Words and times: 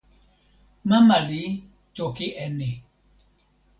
mama 0.89 1.17
li 1.27 1.43
toki 1.95 2.27
e 2.43 2.45
ni. 2.57 2.71